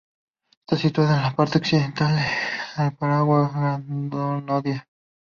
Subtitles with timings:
[0.61, 2.25] Está situada en la parte occidental de
[2.75, 4.87] la Alpujarra Granadina.